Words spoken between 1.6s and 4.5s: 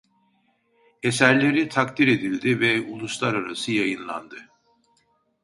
takdir edildi ve uluslararası yayınlandı.